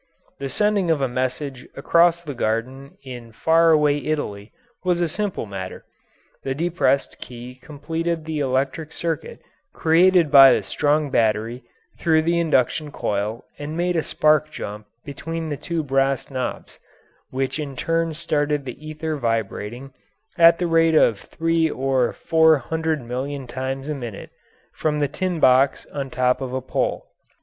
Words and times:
The 0.39 0.49
sending 0.49 0.89
of 0.89 0.99
a 0.99 1.07
message 1.07 1.67
across 1.75 2.21
the 2.21 2.33
garden 2.33 2.97
in 3.03 3.31
far 3.31 3.69
away 3.69 3.99
Italy 4.03 4.51
was 4.83 4.99
a 4.99 5.07
simple 5.07 5.45
matter 5.45 5.85
the 6.41 6.55
depressed 6.55 7.19
key 7.19 7.53
completed 7.53 8.25
the 8.25 8.39
electric 8.39 8.93
circuit 8.93 9.43
created 9.75 10.31
by 10.31 10.53
a 10.53 10.63
strong 10.63 11.11
battery 11.11 11.61
through 11.99 12.23
the 12.23 12.39
induction 12.39 12.89
coil 12.91 13.45
and 13.59 13.77
made 13.77 13.95
a 13.95 14.01
spark 14.01 14.49
jump 14.49 14.87
between 15.05 15.49
the 15.49 15.55
two 15.55 15.83
brass 15.83 16.31
knobs, 16.31 16.79
which 17.29 17.59
in 17.59 17.75
turn 17.75 18.15
started 18.15 18.65
the 18.65 18.83
ether 18.83 19.17
vibrating 19.17 19.93
at 20.35 20.57
the 20.57 20.65
rate 20.65 20.95
of 20.95 21.19
three 21.19 21.69
or 21.69 22.11
four 22.11 22.57
hundred 22.57 23.03
million 23.03 23.45
times 23.45 23.87
a 23.87 23.93
minute 23.93 24.31
from 24.73 24.97
the 24.97 25.07
tin 25.07 25.39
box 25.39 25.85
on 25.93 26.09
top 26.09 26.41
of 26.41 26.53
a 26.55 26.59
pole. 26.61 27.05